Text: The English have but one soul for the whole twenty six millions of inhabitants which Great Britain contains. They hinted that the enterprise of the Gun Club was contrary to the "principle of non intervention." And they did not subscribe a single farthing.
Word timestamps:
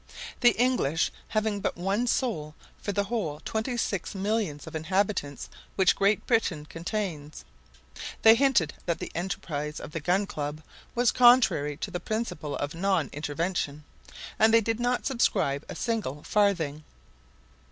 The 0.39 0.59
English 0.59 1.11
have 1.27 1.43
but 1.61 1.77
one 1.77 2.07
soul 2.07 2.55
for 2.81 2.91
the 2.91 3.03
whole 3.03 3.39
twenty 3.45 3.77
six 3.77 4.15
millions 4.15 4.65
of 4.65 4.75
inhabitants 4.75 5.47
which 5.75 5.95
Great 5.95 6.25
Britain 6.25 6.65
contains. 6.65 7.45
They 8.23 8.33
hinted 8.33 8.73
that 8.87 8.97
the 8.97 9.11
enterprise 9.13 9.79
of 9.79 9.91
the 9.91 9.99
Gun 9.99 10.25
Club 10.25 10.63
was 10.95 11.11
contrary 11.11 11.77
to 11.77 11.91
the 11.91 11.99
"principle 11.99 12.55
of 12.55 12.73
non 12.73 13.11
intervention." 13.13 13.83
And 14.39 14.51
they 14.51 14.59
did 14.61 14.79
not 14.79 15.05
subscribe 15.05 15.63
a 15.69 15.75
single 15.75 16.23
farthing. 16.23 16.83